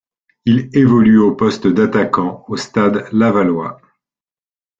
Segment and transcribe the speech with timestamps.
[0.45, 3.79] Il évolue au poste d'attaquant au Stade lavallois.